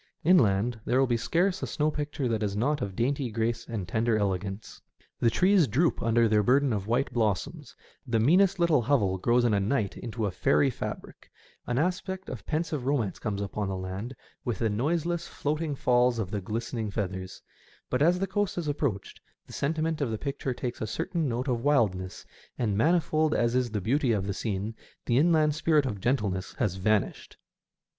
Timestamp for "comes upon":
13.19-13.67